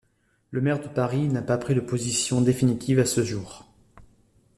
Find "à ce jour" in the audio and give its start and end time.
2.97-3.67